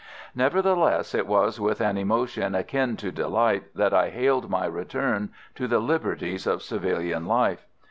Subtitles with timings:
[0.33, 5.67] Nevertheless it was with an emotion akin to delight that I hailed my return to
[5.67, 7.67] the liberties of civilian life.